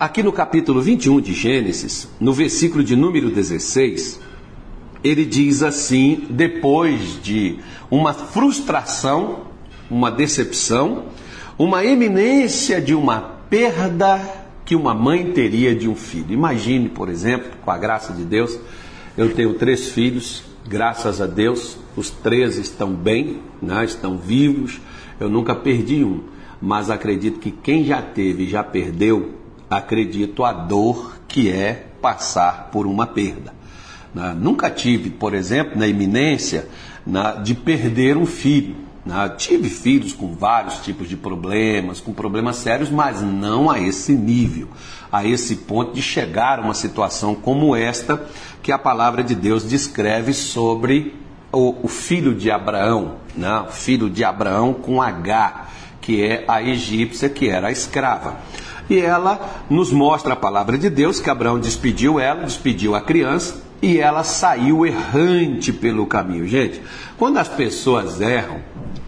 [0.00, 4.18] Aqui no capítulo 21 de Gênesis, no versículo de número 16,
[5.04, 7.58] ele diz assim, depois de
[7.90, 9.40] uma frustração,
[9.90, 11.04] uma decepção,
[11.58, 16.32] uma eminência de uma perda que uma mãe teria de um filho.
[16.32, 18.58] Imagine, por exemplo, com a graça de Deus,
[19.18, 24.80] eu tenho três filhos, graças a Deus, os três estão bem, né, estão vivos,
[25.20, 26.22] eu nunca perdi um,
[26.58, 29.39] mas acredito que quem já teve e já perdeu,
[29.70, 33.54] acredito a dor que é passar por uma perda.
[34.36, 36.68] Nunca tive, por exemplo, na iminência
[37.44, 38.74] de perder um filho.
[39.38, 44.68] Tive filhos com vários tipos de problemas, com problemas sérios, mas não a esse nível,
[45.10, 48.26] a esse ponto de chegar a uma situação como esta
[48.62, 51.14] que a palavra de Deus descreve sobre
[51.52, 53.64] o, filho de Abraão, né?
[53.70, 55.68] filho de Abraão com H,
[56.00, 58.38] que é a egípcia, que era a escrava.
[58.90, 63.62] E ela nos mostra a palavra de Deus que Abraão despediu ela, despediu a criança,
[63.80, 66.46] e ela saiu errante pelo caminho.
[66.46, 66.82] Gente,
[67.16, 68.58] quando as pessoas erram,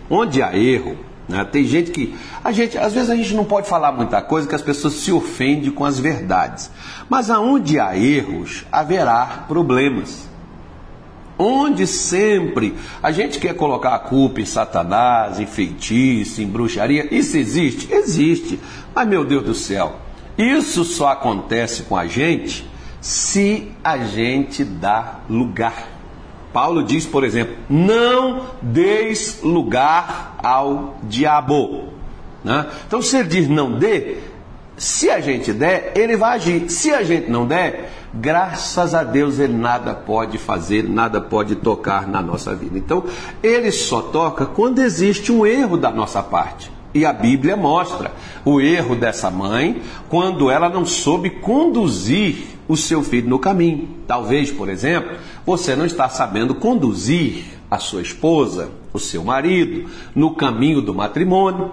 [0.08, 0.96] onde há erro,
[1.28, 2.14] né, tem gente que.
[2.44, 5.10] A gente, às vezes a gente não pode falar muita coisa que as pessoas se
[5.10, 6.70] ofendem com as verdades.
[7.10, 10.31] Mas aonde há erros, haverá problemas.
[11.38, 17.36] Onde sempre a gente quer colocar a culpa em Satanás, em feitiço, em bruxaria, isso
[17.36, 17.92] existe?
[17.92, 18.60] Existe.
[18.94, 19.96] Mas, meu Deus do céu,
[20.36, 25.88] isso só acontece com a gente se a gente dá lugar.
[26.52, 31.88] Paulo diz, por exemplo, não deis lugar ao diabo.
[32.44, 32.66] Né?
[32.86, 34.18] Então, se ele diz não dê,
[34.76, 36.70] se a gente der, ele vai agir.
[36.70, 42.06] Se a gente não der, graças a Deus ele nada pode fazer, nada pode tocar
[42.06, 42.78] na nossa vida.
[42.78, 43.04] Então,
[43.42, 46.70] ele só toca quando existe um erro da nossa parte.
[46.94, 48.12] E a Bíblia mostra
[48.44, 53.88] o erro dessa mãe quando ela não soube conduzir o seu filho no caminho.
[54.06, 60.34] Talvez, por exemplo, você não está sabendo conduzir a sua esposa, o seu marido, no
[60.34, 61.72] caminho do matrimônio,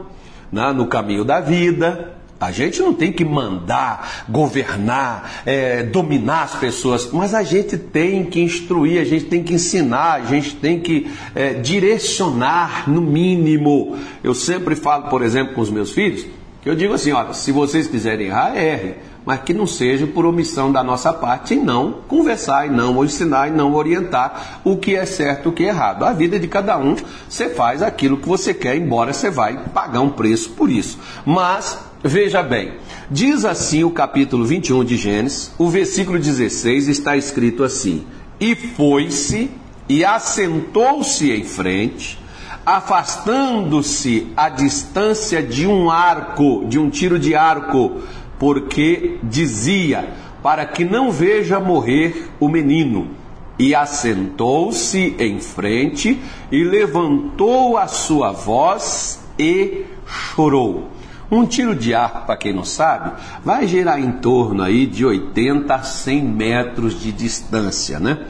[0.50, 2.19] né, no caminho da vida.
[2.40, 8.24] A gente não tem que mandar, governar, é, dominar as pessoas, mas a gente tem
[8.24, 13.98] que instruir, a gente tem que ensinar, a gente tem que é, direcionar, no mínimo.
[14.24, 16.26] Eu sempre falo, por exemplo, com os meus filhos,
[16.62, 18.96] que eu digo assim: olha, se vocês quiserem errar, erre
[19.26, 23.48] mas que não seja por omissão da nossa parte e não conversar, e não ensinar,
[23.48, 26.04] e não orientar o que é certo e o que é errado.
[26.04, 26.96] A vida de cada um,
[27.30, 30.98] você faz aquilo que você quer, embora você vai pagar um preço por isso.
[31.26, 32.74] Mas, veja bem,
[33.10, 38.06] diz assim o capítulo 21 de Gênesis, o versículo 16 está escrito assim:
[38.40, 39.52] E foi-se
[39.88, 42.20] e assentou-se em frente,
[42.66, 47.98] afastando-se a distância de um arco, de um tiro de arco,
[48.38, 50.10] porque dizia:
[50.42, 53.18] Para que não veja morrer o menino.
[53.62, 56.18] E assentou-se em frente
[56.50, 60.88] e levantou a sua voz e chorou.
[61.32, 63.12] Um tiro de arco, para quem não sabe,
[63.44, 68.26] vai gerar em torno aí de 80 a 100 metros de distância, né?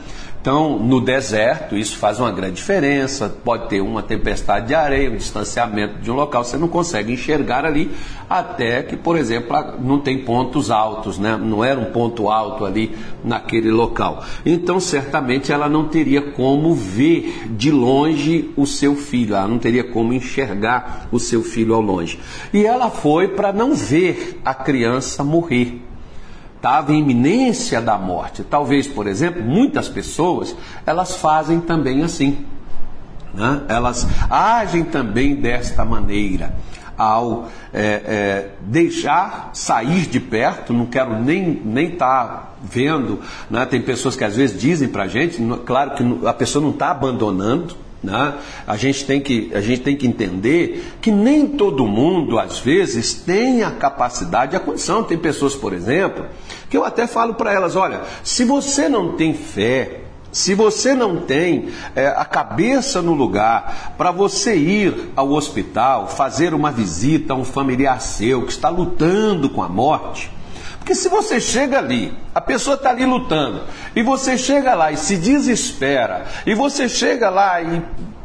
[0.50, 3.30] Então, no deserto, isso faz uma grande diferença.
[3.30, 7.66] Pode ter uma tempestade de areia, um distanciamento de um local, você não consegue enxergar
[7.66, 7.92] ali,
[8.28, 11.38] até que, por exemplo, não tem pontos altos, né?
[11.40, 14.24] não era um ponto alto ali naquele local.
[14.44, 19.84] Então, certamente, ela não teria como ver de longe o seu filho, ela não teria
[19.84, 22.20] como enxergar o seu filho ao longe.
[22.52, 25.89] E ela foi para não ver a criança morrer
[26.60, 28.44] estava em iminência da morte.
[28.44, 30.56] Talvez, por exemplo, muitas pessoas
[30.86, 32.46] elas fazem também assim.
[33.34, 33.62] Né?
[33.70, 36.54] Elas agem também desta maneira
[36.98, 43.66] ao é, é, deixar sair de perto, não quero nem nem estar tá vendo, né?
[43.66, 46.92] tem pessoas que às vezes dizem para a gente, claro que a pessoa não está
[46.92, 48.36] abandonando, né?
[48.66, 53.14] A, gente tem que, a gente tem que entender que nem todo mundo, às vezes,
[53.14, 55.04] tem a capacidade, a condição.
[55.04, 56.26] Tem pessoas, por exemplo,
[56.70, 60.02] que eu até falo para elas: olha, se você não tem fé,
[60.32, 66.54] se você não tem é, a cabeça no lugar para você ir ao hospital, fazer
[66.54, 70.32] uma visita a um familiar seu que está lutando com a morte,
[70.90, 73.62] porque se você chega ali, a pessoa está ali lutando,
[73.96, 77.80] e você chega lá e se desespera, e você chega lá e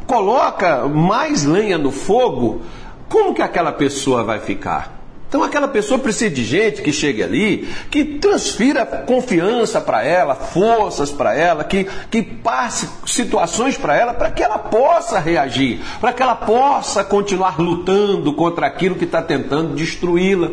[0.07, 2.63] coloca mais lenha no fogo,
[3.07, 4.99] como que aquela pessoa vai ficar?
[5.29, 11.11] Então aquela pessoa precisa de gente que chegue ali, que transfira confiança para ela, forças
[11.11, 16.23] para ela, que, que passe situações para ela, para que ela possa reagir, para que
[16.23, 20.53] ela possa continuar lutando contra aquilo que está tentando destruí-la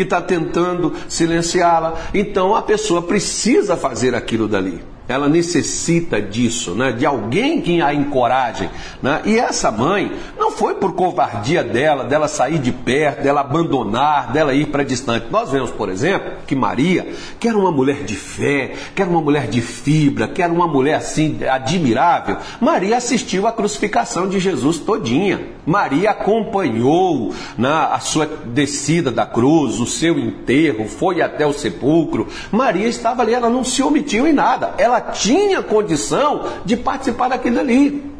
[0.00, 1.94] que está tentando silenciá-la.
[2.14, 6.92] Então a pessoa precisa fazer aquilo dali ela necessita disso, né?
[6.92, 8.70] de alguém que a encoraje.
[9.02, 9.22] Né?
[9.24, 14.54] E essa mãe não foi por covardia dela, dela sair de perto, dela abandonar, dela
[14.54, 15.26] ir para distante.
[15.30, 19.20] Nós vemos, por exemplo, que Maria, que era uma mulher de fé, que era uma
[19.20, 24.78] mulher de fibra, que era uma mulher assim admirável, Maria assistiu à crucificação de Jesus
[24.78, 25.40] todinha.
[25.66, 32.28] Maria acompanhou né, a sua descida da cruz, o seu enterro, foi até o sepulcro.
[32.50, 34.74] Maria estava ali, ela não se omitiu em nada.
[34.78, 38.10] Ela tinha condição de participar daquilo ali.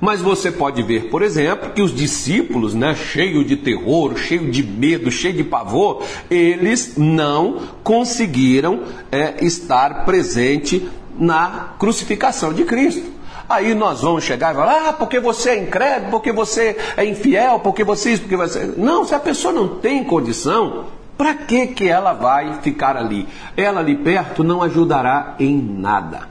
[0.00, 4.62] Mas você pode ver, por exemplo, que os discípulos, né, cheio de terror, cheio de
[4.62, 10.88] medo, cheio de pavor, eles não conseguiram é, estar presente
[11.18, 13.20] na crucificação de Cristo.
[13.46, 17.58] Aí nós vamos chegar e falar, ah, porque você é incrédulo, porque você é infiel,
[17.58, 18.74] porque você isso, porque você.
[18.76, 20.86] Não, se a pessoa não tem condição,
[21.20, 23.28] para que, que ela vai ficar ali?
[23.54, 26.22] Ela ali perto não ajudará em nada.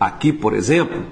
[0.00, 1.04] Aqui, por exemplo,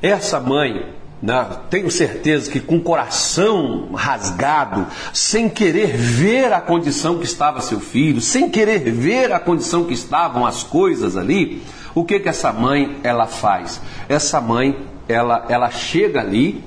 [0.00, 7.18] essa mãe, né, tenho certeza que com o coração rasgado, sem querer ver a condição
[7.18, 11.62] que estava seu filho, sem querer ver a condição que estavam as coisas ali,
[11.94, 13.78] o que que essa mãe ela faz?
[14.08, 14.74] Essa mãe
[15.06, 16.64] ela, ela chega ali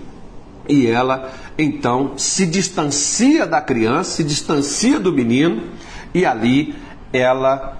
[0.70, 5.64] e ela então se distancia da criança, se distancia do menino
[6.14, 6.76] e ali
[7.14, 7.78] ela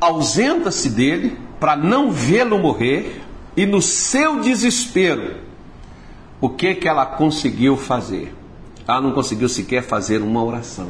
[0.00, 3.22] ausenta-se dele para não vê-lo morrer
[3.56, 5.36] e no seu desespero,
[6.40, 8.34] o que que ela conseguiu fazer?
[8.86, 10.88] Ela não conseguiu sequer fazer uma oração.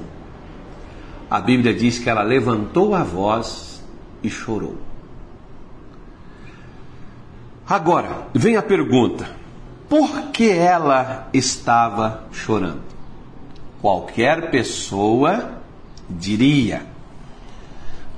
[1.29, 3.83] A Bíblia diz que ela levantou a voz
[4.23, 4.77] e chorou.
[7.69, 9.40] Agora, vem a pergunta:
[9.91, 12.83] por que ela estava chorando?
[13.83, 15.51] Qualquer pessoa
[16.09, 16.87] diria.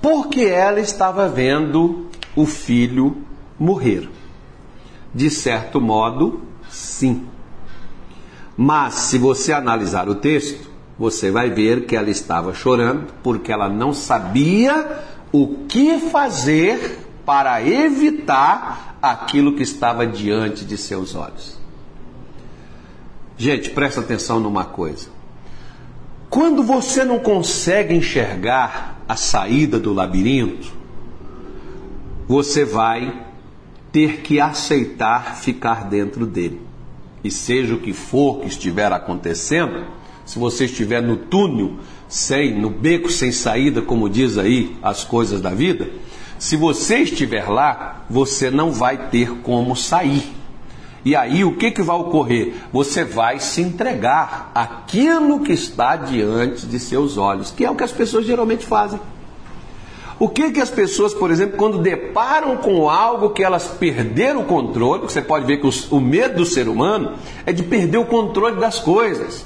[0.03, 3.17] Porque ela estava vendo o filho
[3.59, 4.07] morrer.
[5.15, 7.27] De certo modo, sim.
[8.55, 13.71] Mas se você analisar o texto, você vai ver que ela estava chorando porque ela
[13.71, 15.01] não sabia
[15.33, 21.62] o que fazer para evitar aquilo que estava diante de seus olhos.
[23.43, 25.09] Gente, presta atenção numa coisa.
[26.31, 30.69] Quando você não consegue enxergar a saída do labirinto,
[32.29, 33.27] você vai
[33.91, 36.61] ter que aceitar ficar dentro dele.
[37.25, 39.87] E seja o que for que estiver acontecendo,
[40.25, 45.41] se você estiver no túnel, sem, no beco sem saída, como diz aí as coisas
[45.41, 45.91] da vida,
[46.39, 50.42] se você estiver lá, você não vai ter como sair.
[51.05, 52.55] E aí o que, que vai ocorrer?
[52.73, 57.83] Você vai se entregar aquilo que está diante de seus olhos, que é o que
[57.83, 59.01] as pessoas geralmente fazem.
[60.19, 64.45] O que, que as pessoas, por exemplo, quando deparam com algo que elas perderam o
[64.45, 67.15] controle, você pode ver que os, o medo do ser humano
[67.45, 69.45] é de perder o controle das coisas,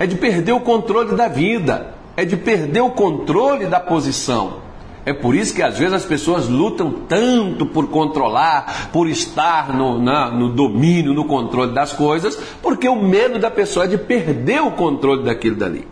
[0.00, 4.69] é de perder o controle da vida, é de perder o controle da posição.
[5.04, 10.00] É por isso que às vezes as pessoas lutam tanto por controlar, por estar no,
[10.00, 14.60] na, no domínio, no controle das coisas, porque o medo da pessoa é de perder
[14.60, 15.88] o controle daquilo dali.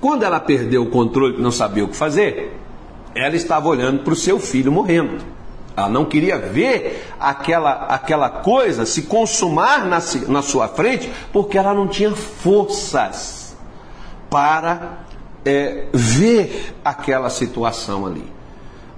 [0.00, 2.58] Quando ela perdeu o controle não sabia o que fazer,
[3.14, 5.18] ela estava olhando para o seu filho morrendo.
[5.76, 9.98] Ela não queria ver aquela, aquela coisa se consumar na,
[10.28, 13.54] na sua frente, porque ela não tinha forças
[14.30, 15.00] para
[15.44, 18.35] é, ver aquela situação ali.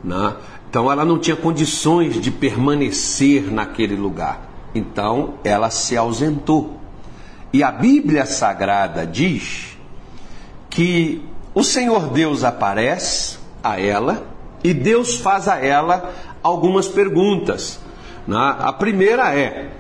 [0.03, 0.37] Né?
[0.69, 4.49] Então ela não tinha condições de permanecer naquele lugar.
[4.75, 6.79] Então ela se ausentou.
[7.53, 9.77] E a Bíblia Sagrada diz
[10.69, 11.25] que
[11.55, 14.27] o Senhor Deus aparece a ela
[14.63, 16.13] e Deus faz a ela
[16.43, 17.81] algumas perguntas.
[18.27, 18.57] Né?
[18.59, 19.73] A primeira é: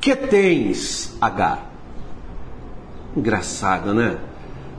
[0.00, 1.70] Que tens, Agar?
[3.16, 4.18] Engraçado, né?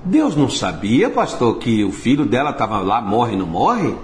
[0.06, 3.96] Deus não sabia, pastor, que o filho dela estava lá, morre, não morre?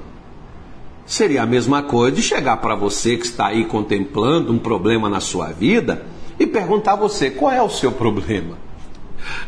[1.06, 5.20] Seria a mesma coisa de chegar para você que está aí contemplando um problema na
[5.20, 6.06] sua vida
[6.40, 8.58] e perguntar a você qual é o seu problema.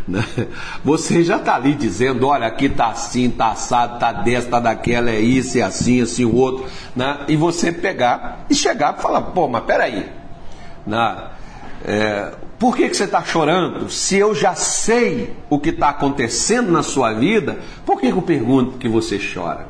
[0.07, 0.23] Né?
[0.85, 5.09] Você já está ali dizendo, olha, aqui está assim, está assado, está dessa, está daquela,
[5.09, 6.65] é isso, é assim, assim, o outro.
[6.95, 7.25] Né?
[7.27, 10.09] E você pegar e chegar e falar, pô, mas peraí.
[10.87, 11.17] Né?
[11.83, 13.89] É, por que, que você está chorando?
[13.89, 18.21] Se eu já sei o que está acontecendo na sua vida, por que, que eu
[18.21, 19.67] pergunto que você chora?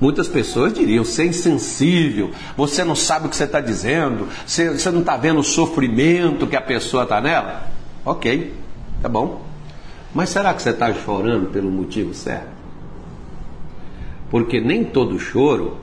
[0.00, 4.70] Muitas pessoas diriam: você é insensível, você não sabe o que você está dizendo, você,
[4.70, 7.68] você não está vendo o sofrimento que a pessoa está nela.
[8.04, 8.54] Ok,
[9.02, 9.42] tá bom.
[10.14, 12.48] Mas será que você está chorando pelo motivo certo?
[14.30, 15.76] Porque nem todo choro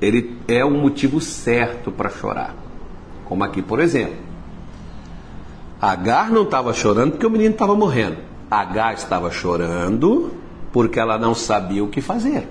[0.00, 2.54] ele é o motivo certo para chorar.
[3.24, 4.28] Como aqui, por exemplo.
[5.80, 8.18] Agar não estava chorando porque o menino estava morrendo.
[8.50, 10.32] Agar estava chorando
[10.72, 12.48] porque ela não sabia o que fazer.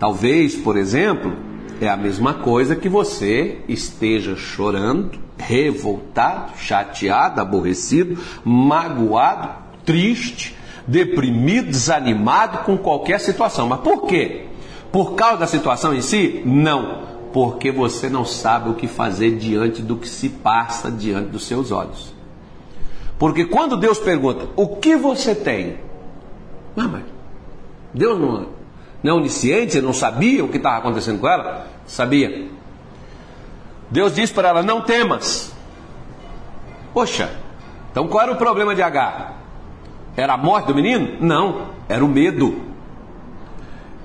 [0.00, 1.36] Talvez, por exemplo,
[1.78, 9.50] é a mesma coisa que você esteja chorando, revoltado, chateado, aborrecido, magoado,
[9.84, 13.68] triste, deprimido, desanimado com qualquer situação.
[13.68, 14.46] Mas por quê?
[14.90, 16.40] Por causa da situação em si?
[16.46, 17.10] Não.
[17.30, 21.70] Porque você não sabe o que fazer diante do que se passa diante dos seus
[21.70, 22.14] olhos.
[23.18, 25.76] Porque quando Deus pergunta, o que você tem?
[26.74, 27.02] Não, mas
[27.92, 28.59] Deus não,
[29.02, 31.66] não é onisciente, não sabia o que estava acontecendo com ela?
[31.86, 32.48] Sabia.
[33.90, 35.52] Deus disse para ela, não temas.
[36.92, 37.30] Poxa,
[37.90, 39.36] então qual era o problema de Agar?
[40.16, 41.16] Era a morte do menino?
[41.20, 42.60] Não, era o medo.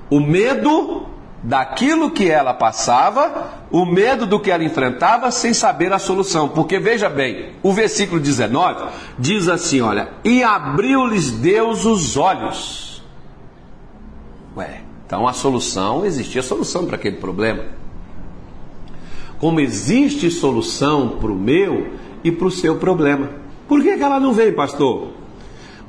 [0.10, 1.08] O medo
[1.44, 6.50] daquilo que ela passava, o medo do que ela enfrentava, sem saber a solução.
[6.50, 8.88] Porque veja bem, o versículo 19
[9.18, 13.04] diz assim: olha, e abriu-lhes Deus os olhos.
[14.56, 17.64] Ué, então a solução, existia solução para aquele problema.
[19.40, 21.94] Como existe solução para o meu
[22.24, 23.30] e para o seu problema.
[23.68, 25.16] Por que, que ela não vem, pastor?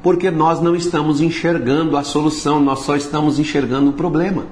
[0.06, 4.46] porque nós não estamos enxergando a solução, nós só estamos enxergando o problema.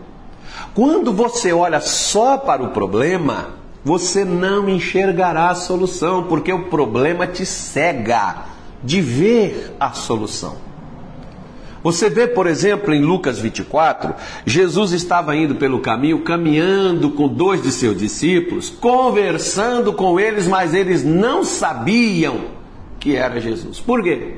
[0.74, 3.50] Quando você olha só para o problema,
[3.84, 8.46] você não enxergará a solução, porque o problema te cega
[8.82, 10.56] de ver a solução.
[11.84, 14.14] Você vê, por exemplo, em Lucas 24,
[14.46, 20.72] Jesus estava indo pelo caminho, caminhando com dois de seus discípulos, conversando com eles, mas
[20.72, 22.46] eles não sabiam
[22.98, 23.80] que era Jesus.
[23.80, 24.36] Por quê?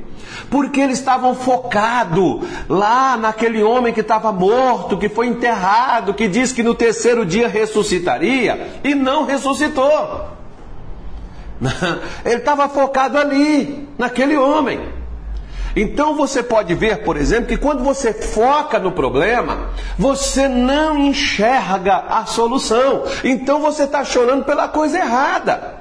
[0.51, 6.51] Porque eles estavam focados lá naquele homem que estava morto, que foi enterrado, que diz
[6.51, 10.31] que no terceiro dia ressuscitaria e não ressuscitou.
[12.27, 14.96] Ele estava focado ali, naquele homem.
[15.77, 19.69] Então você pode ver, por exemplo, que quando você foca no problema,
[19.99, 23.05] você não enxerga a solução.
[23.23, 25.77] Então você está chorando pela coisa errada.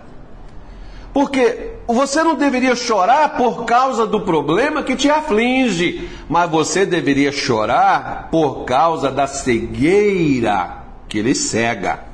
[1.13, 7.31] Porque você não deveria chorar por causa do problema que te aflige, mas você deveria
[7.31, 12.04] chorar por causa da cegueira que lhe cega.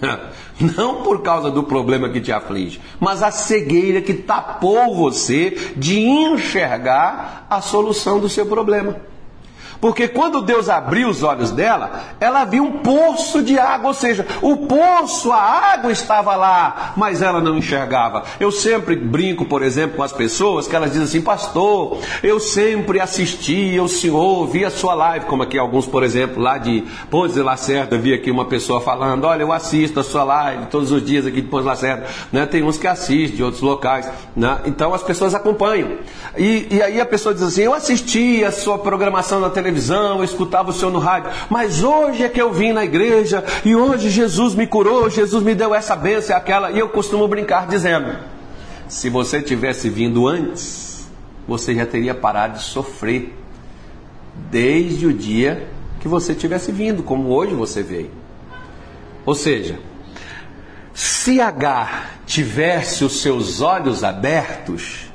[0.60, 6.00] Não por causa do problema que te aflige, mas a cegueira que tapou você de
[6.00, 9.11] enxergar a solução do seu problema.
[9.82, 14.24] Porque quando Deus abriu os olhos dela, ela viu um poço de água, ou seja,
[14.40, 18.22] o poço, a água estava lá, mas ela não enxergava.
[18.38, 23.00] Eu sempre brinco, por exemplo, com as pessoas que elas dizem assim, pastor, eu sempre
[23.00, 27.42] assistia o senhor, via sua live, como aqui alguns, por exemplo, lá de Pontes de
[27.42, 31.26] Lacerda, vi aqui uma pessoa falando, olha, eu assisto a sua live todos os dias
[31.26, 32.46] aqui de Pontes de Lacerda, né?
[32.46, 34.60] tem uns que assistem de outros locais, né?
[34.64, 35.98] então as pessoas acompanham.
[36.38, 40.18] E, e aí a pessoa diz assim, eu assisti a sua programação na televisão, televisão,
[40.18, 43.74] eu escutava o Senhor no rádio, mas hoje é que eu vim na igreja e
[43.74, 47.66] hoje Jesus me curou, Jesus me deu essa bênção e aquela, e eu costumo brincar
[47.66, 48.14] dizendo:
[48.86, 51.06] se você tivesse vindo antes,
[51.48, 53.34] você já teria parado de sofrer
[54.50, 55.66] desde o dia
[56.00, 58.10] que você tivesse vindo, como hoje você veio.
[59.24, 59.78] Ou seja,
[60.92, 65.11] se Agar tivesse os seus olhos abertos,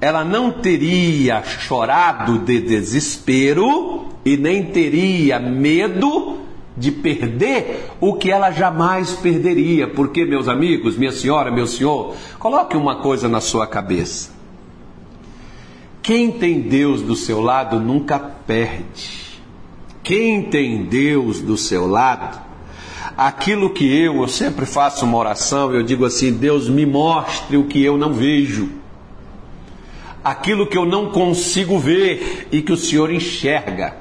[0.00, 6.38] ela não teria chorado de desespero e nem teria medo
[6.76, 9.88] de perder o que ela jamais perderia.
[9.88, 14.32] Porque, meus amigos, minha senhora, meu senhor, coloque uma coisa na sua cabeça.
[16.02, 19.40] Quem tem Deus do seu lado nunca perde.
[20.02, 22.38] Quem tem Deus do seu lado,
[23.16, 27.64] aquilo que eu, eu sempre faço uma oração, eu digo assim: Deus me mostre o
[27.64, 28.83] que eu não vejo
[30.24, 33.96] aquilo que eu não consigo ver e que o Senhor enxerga.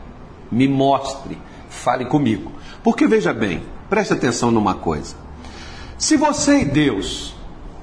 [0.50, 1.38] Me mostre,
[1.70, 2.52] fale comigo.
[2.82, 5.16] Porque veja bem, preste atenção numa coisa.
[5.98, 7.36] Se você e Deus,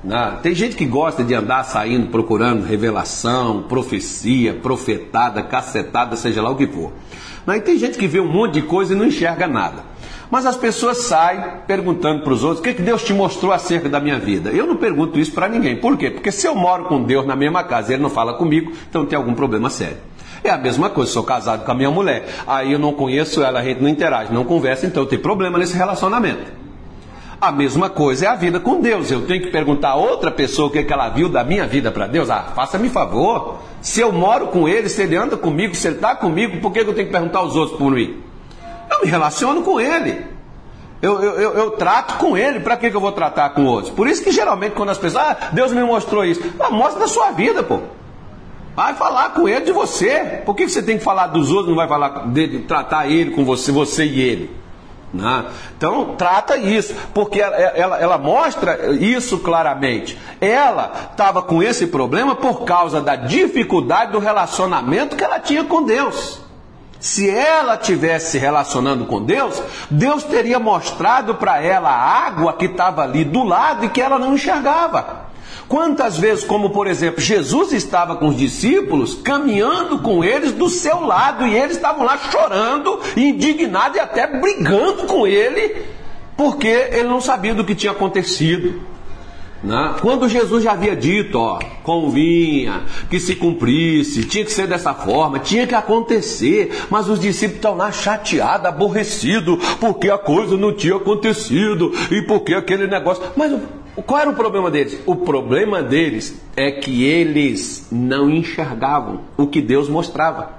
[0.02, 6.50] né, tem gente que gosta de andar saindo procurando revelação, profecia, profetada, cacetada, seja lá
[6.50, 6.92] o que for.
[7.44, 9.84] Mas tem gente que vê um monte de coisa e não enxerga nada.
[10.30, 13.88] Mas as pessoas saem perguntando para os outros: o que, que Deus te mostrou acerca
[13.88, 14.50] da minha vida?
[14.50, 15.76] Eu não pergunto isso para ninguém.
[15.76, 16.10] Por quê?
[16.10, 19.04] Porque se eu moro com Deus na mesma casa e ele não fala comigo, então
[19.04, 19.96] tem algum problema sério.
[20.42, 23.60] É a mesma coisa, sou casado com a minha mulher, aí eu não conheço ela,
[23.60, 26.60] a gente não interage, não conversa, então tem problema nesse relacionamento.
[27.38, 29.10] A mesma coisa é a vida com Deus.
[29.10, 31.66] Eu tenho que perguntar a outra pessoa o que, é que ela viu da minha
[31.66, 32.28] vida para Deus.
[32.28, 33.60] Ah, faça-me favor.
[33.80, 36.80] Se eu moro com ele, se ele anda comigo, se ele está comigo, por que
[36.80, 38.29] eu tenho que perguntar aos outros por mim?
[38.90, 40.26] Eu me relaciono com ele.
[41.02, 43.92] Eu, eu, eu, eu trato com ele, para que, eu vou tratar com outros?
[43.92, 46.42] Por isso que geralmente quando as pessoas, ah, Deus me mostrou isso.
[46.58, 47.78] Ah, mostra da sua vida, pô.
[48.76, 50.42] Vai falar com ele de você.
[50.44, 53.44] Por que você tem que falar dos outros, não vai falar de, tratar ele com
[53.44, 54.60] você, você e ele?
[55.12, 55.46] Né?
[55.76, 60.18] Então, trata isso, porque ela, ela, ela mostra isso claramente.
[60.40, 65.82] Ela estava com esse problema por causa da dificuldade do relacionamento que ela tinha com
[65.82, 66.40] Deus.
[67.00, 72.66] Se ela tivesse se relacionando com Deus, Deus teria mostrado para ela a água que
[72.66, 75.30] estava ali do lado e que ela não enxergava.
[75.66, 81.00] Quantas vezes, como por exemplo, Jesus estava com os discípulos, caminhando com eles do seu
[81.00, 85.86] lado, e eles estavam lá chorando, indignados e até brigando com ele,
[86.36, 88.82] porque ele não sabia do que tinha acontecido.
[89.62, 89.96] Né?
[90.00, 95.38] Quando Jesus já havia dito, ó, convinha que se cumprisse, tinha que ser dessa forma,
[95.38, 100.96] tinha que acontecer, mas os discípulos estão lá chateados, aborrecidos, porque a coisa não tinha
[100.96, 103.22] acontecido e porque aquele negócio.
[103.36, 103.52] Mas
[104.06, 104.98] qual era o problema deles?
[105.04, 110.58] O problema deles é que eles não enxergavam o que Deus mostrava.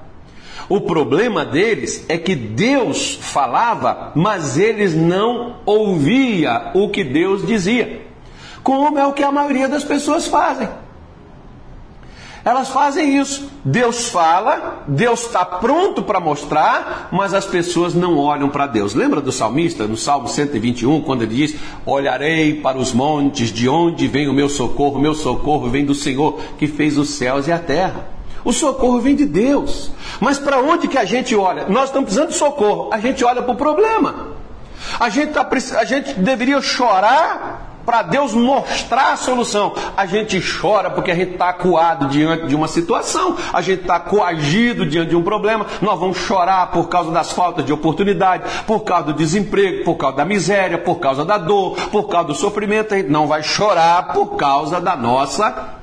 [0.69, 8.00] O problema deles é que Deus falava, mas eles não ouviam o que Deus dizia.
[8.63, 10.69] Como é o que a maioria das pessoas fazem.
[12.43, 13.51] Elas fazem isso.
[13.63, 18.95] Deus fala, Deus está pronto para mostrar, mas as pessoas não olham para Deus.
[18.95, 24.07] Lembra do salmista, no Salmo 121, quando ele diz: Olharei para os montes, de onde
[24.07, 24.99] vem o meu socorro?
[24.99, 28.07] Meu socorro vem do Senhor, que fez os céus e a terra.
[28.43, 29.91] O socorro vem de Deus.
[30.19, 31.67] Mas para onde que a gente olha?
[31.67, 32.89] Nós estamos precisando de socorro.
[32.91, 34.29] A gente olha para o problema.
[34.99, 39.73] A gente, tá, a gente deveria chorar para Deus mostrar a solução.
[39.95, 43.99] A gente chora porque a gente está acuado diante de uma situação, a gente está
[43.99, 45.65] coagido diante de um problema.
[45.81, 50.17] Nós vamos chorar por causa das faltas de oportunidade, por causa do desemprego, por causa
[50.17, 52.93] da miséria, por causa da dor, por causa do sofrimento.
[52.93, 55.79] A gente não vai chorar por causa da nossa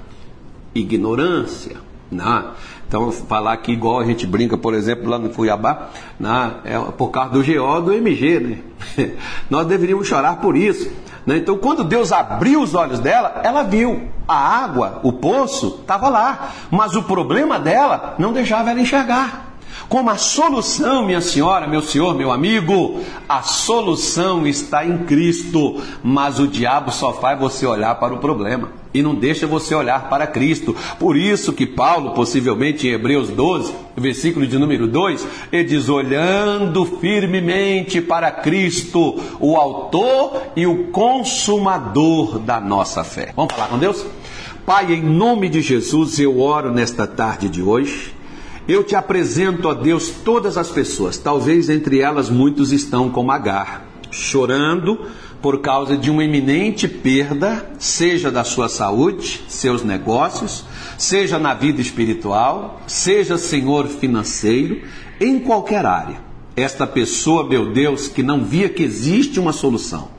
[0.74, 1.76] ignorância.
[2.10, 2.44] Né?
[2.88, 6.54] Então, falar aqui igual a gente brinca, por exemplo, lá no Cuiabá, né?
[6.64, 8.40] é por causa do GO do MG.
[8.96, 9.10] Né?
[9.50, 10.90] Nós deveríamos chorar por isso.
[11.26, 11.36] Né?
[11.36, 16.48] Então, quando Deus abriu os olhos dela, ela viu a água, o poço, estava lá.
[16.70, 19.47] Mas o problema dela não deixava ela enxergar.
[19.88, 26.38] Como a solução, minha senhora, meu senhor, meu amigo, a solução está em Cristo, mas
[26.38, 30.26] o diabo só faz você olhar para o problema e não deixa você olhar para
[30.26, 30.76] Cristo.
[30.98, 36.84] Por isso que Paulo, possivelmente em Hebreus 12, versículo de número 2, ele diz: olhando
[36.84, 43.32] firmemente para Cristo, o autor e o consumador da nossa fé.
[43.34, 44.04] Vamos falar com Deus?
[44.66, 48.17] Pai, em nome de Jesus, eu oro nesta tarde de hoje
[48.68, 53.88] eu te apresento a Deus todas as pessoas, talvez entre elas muitos estão como Agar,
[54.10, 55.06] chorando
[55.40, 60.64] por causa de uma iminente perda, seja da sua saúde, seus negócios,
[60.98, 64.82] seja na vida espiritual, seja senhor financeiro,
[65.18, 66.20] em qualquer área.
[66.54, 70.17] Esta pessoa, meu Deus, que não via que existe uma solução.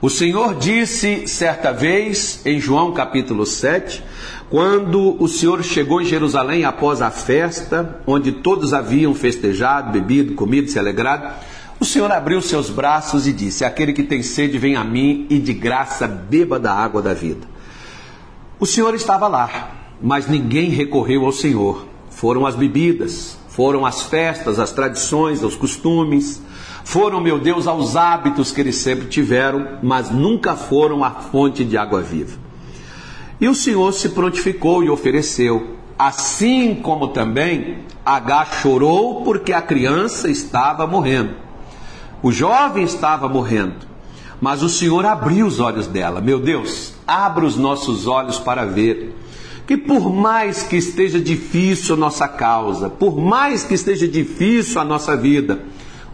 [0.00, 4.04] O Senhor disse certa vez, em João capítulo 7,
[4.48, 10.70] quando o Senhor chegou em Jerusalém após a festa, onde todos haviam festejado, bebido, comido,
[10.70, 11.34] se alegrado,
[11.80, 15.36] o Senhor abriu seus braços e disse: Aquele que tem sede, vem a mim e
[15.40, 17.44] de graça beba da água da vida.
[18.60, 21.88] O Senhor estava lá, mas ninguém recorreu ao Senhor.
[22.08, 26.40] Foram as bebidas, foram as festas, as tradições, os costumes,
[26.88, 31.76] foram, meu Deus, aos hábitos que eles sempre tiveram, mas nunca foram a fonte de
[31.76, 32.38] água viva.
[33.38, 35.76] E o Senhor se prontificou e ofereceu.
[35.98, 41.34] Assim como também H chorou porque a criança estava morrendo.
[42.22, 43.86] O jovem estava morrendo.
[44.40, 46.22] Mas o Senhor abriu os olhos dela.
[46.22, 49.14] Meu Deus, abra os nossos olhos para ver
[49.66, 54.84] que por mais que esteja difícil a nossa causa, por mais que esteja difícil a
[54.86, 55.60] nossa vida,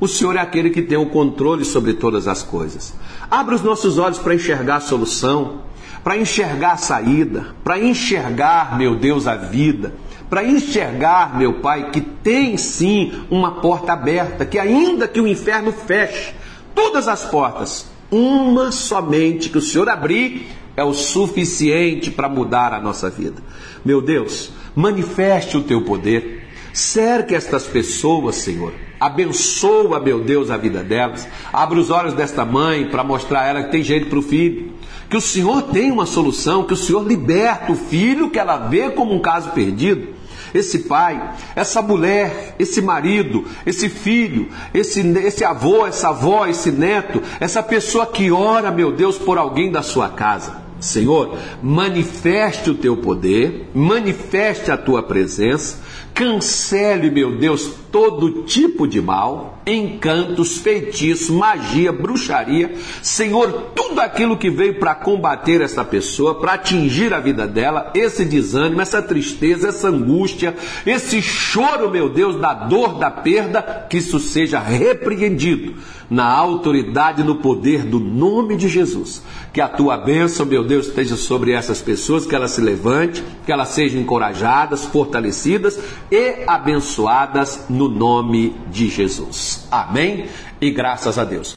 [0.00, 2.94] o Senhor é aquele que tem o controle sobre todas as coisas.
[3.30, 5.60] Abra os nossos olhos para enxergar a solução,
[6.02, 9.94] para enxergar a saída, para enxergar, meu Deus, a vida,
[10.28, 15.72] para enxergar, meu Pai, que tem sim uma porta aberta, que ainda que o inferno
[15.72, 16.34] feche
[16.74, 22.80] todas as portas, uma somente que o Senhor abrir é o suficiente para mudar a
[22.80, 23.42] nossa vida.
[23.84, 26.43] Meu Deus, manifeste o teu poder.
[26.74, 28.72] Cerque estas pessoas, Senhor.
[28.98, 31.28] Abençoa, meu Deus, a vida delas.
[31.52, 34.72] Abre os olhos desta mãe para mostrar a ela que tem jeito para o filho.
[35.08, 38.90] Que o Senhor tem uma solução, que o Senhor liberta o filho que ela vê
[38.90, 40.14] como um caso perdido
[40.52, 47.20] esse pai, essa mulher, esse marido, esse filho, esse, esse avô, essa avó, esse neto,
[47.40, 50.63] essa pessoa que ora, meu Deus, por alguém da sua casa.
[50.84, 55.78] Senhor, manifeste o teu poder, manifeste a tua presença,
[56.12, 62.74] cancele, meu Deus, todo tipo de mal, encantos, feitiços, magia, bruxaria.
[63.00, 68.22] Senhor, tudo aquilo que veio para combater essa pessoa, para atingir a vida dela, esse
[68.22, 74.20] desânimo, essa tristeza, essa angústia, esse choro, meu Deus, da dor, da perda, que isso
[74.20, 75.76] seja repreendido
[76.08, 79.22] na autoridade e no poder do nome de Jesus.
[79.52, 83.52] Que a tua bênção, meu Deus, esteja sobre essas pessoas, que elas se levante, que
[83.52, 85.78] elas sejam encorajadas, fortalecidas
[86.10, 89.66] e abençoadas no nome de Jesus.
[89.70, 90.26] Amém?
[90.60, 91.52] E graças a Deus.